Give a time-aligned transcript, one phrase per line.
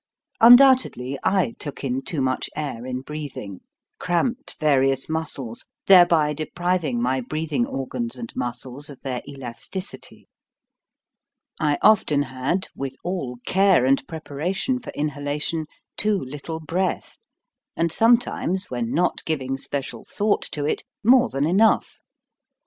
[0.39, 3.59] Undoubtedly I took in too much air in breath ing,
[3.99, 10.27] cramped various muscles, thereby depriv ing my breathing organs and muscles of their elasticity.
[11.59, 15.67] I often had, with all care and preparation for inhalation,
[15.97, 17.19] too little breath,
[17.77, 21.99] and sometimes, when not giving special thought to it, more than enough.